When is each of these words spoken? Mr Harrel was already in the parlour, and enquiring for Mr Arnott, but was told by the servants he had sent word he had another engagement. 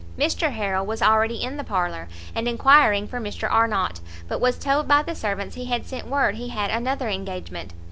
Mr 0.17 0.53
Harrel 0.53 0.83
was 0.83 0.99
already 1.03 1.43
in 1.43 1.57
the 1.57 1.63
parlour, 1.63 2.07
and 2.33 2.47
enquiring 2.47 3.07
for 3.07 3.19
Mr 3.19 3.47
Arnott, 3.47 3.99
but 4.27 4.41
was 4.41 4.57
told 4.57 4.87
by 4.87 5.03
the 5.03 5.13
servants 5.13 5.53
he 5.53 5.65
had 5.65 5.85
sent 5.85 6.07
word 6.07 6.33
he 6.37 6.49
had 6.49 6.71
another 6.71 7.07
engagement. 7.07 7.71